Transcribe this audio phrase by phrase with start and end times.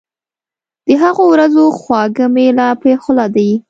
[0.87, 3.51] د هغو ورځو خواږه مي لا په خوله دي